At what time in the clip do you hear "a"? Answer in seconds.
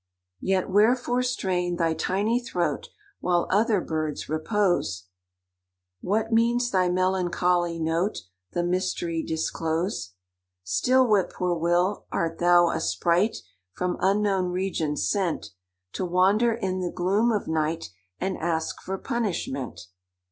12.71-12.79